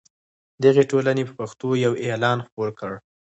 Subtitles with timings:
[0.63, 2.91] دغې ټولنې په پښتو یو اعلان خپور کړ.